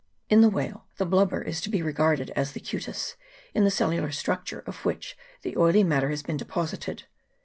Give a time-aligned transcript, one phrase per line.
[0.31, 3.13] In the whale the blubber is to be re garded as the cutis,
[3.53, 7.03] in the cellular structure of which the oily matter has been deposited.